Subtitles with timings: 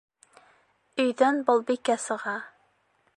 [1.03, 2.37] Өйҙән Балбикә сыға.